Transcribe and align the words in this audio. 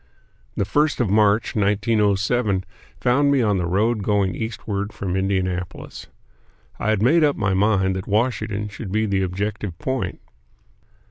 The 0.57 0.65
first 0.65 0.99
of 0.99 1.11
March, 1.11 1.55
1907, 1.55 2.63
found 2.99 3.29
me 3.31 3.43
on 3.43 3.59
the 3.59 3.67
road 3.67 4.01
going 4.01 4.33
eastward 4.33 4.91
from 4.93 5.15
Indianapolis. 5.15 6.07
I 6.79 6.89
had 6.89 7.03
made 7.03 7.23
up 7.23 7.35
my 7.35 7.53
mind 7.53 7.95
that 7.95 8.07
Washington 8.07 8.67
should 8.67 8.91
be 8.91 9.05
the 9.05 9.21
objective 9.21 9.77
point. 9.77 10.19